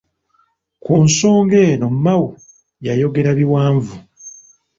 [0.83, 2.27] Ku nsonga eno Mao
[2.85, 3.93] yayogera biwanvu.